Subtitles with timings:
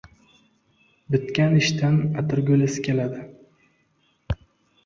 [1.15, 3.23] •Bitgan ishdan atirgul isi keladi.